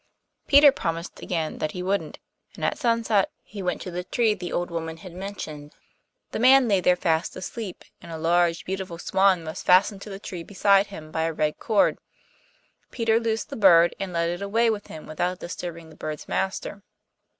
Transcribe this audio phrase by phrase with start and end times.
[0.47, 2.17] Peter promised again that he wouldn't,
[2.55, 5.75] and at sunset he went to the tree the old woman had mentioned.
[6.31, 10.17] The man lay there fast asleep, and a large beautiful swan was fastened to the
[10.17, 11.99] tree beside him by a red cord.
[12.89, 16.81] Peter loosed the bird, and led it away with him without disturbing the bird's master.